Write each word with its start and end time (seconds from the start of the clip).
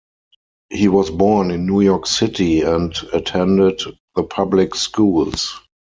He 0.71 0.87
was 0.87 1.11
born 1.11 1.51
in 1.51 1.67
New 1.67 1.79
York 1.81 2.07
City 2.07 2.61
and 2.63 2.91
attended 3.13 3.81
the 4.15 4.23
public 4.23 4.73
schools. 4.73 5.59